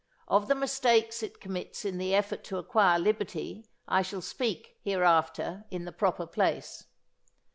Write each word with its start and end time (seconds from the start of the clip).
Of 0.27 0.47
the 0.47 0.55
mistakes 0.55 1.21
it 1.21 1.39
commits 1.39 1.85
in 1.85 1.99
the 1.99 2.15
effort 2.15 2.43
to 2.45 2.57
acquire 2.57 2.97
liberty, 2.97 3.67
I 3.87 4.01
shall 4.01 4.21
speak, 4.23 4.79
hereafter, 4.81 5.65
in 5.69 5.85
the 5.85 5.91
proper 5.91 6.25
place. 6.25 6.85